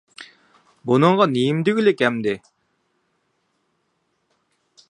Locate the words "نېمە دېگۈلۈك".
1.35-2.03